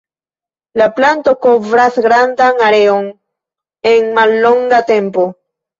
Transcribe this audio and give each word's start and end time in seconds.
La 0.81 0.87
planto 0.99 1.33
kovras 1.43 2.01
grandan 2.07 2.65
areon 2.71 3.07
en 3.95 4.13
mallonga 4.19 4.85
tempo. 4.95 5.33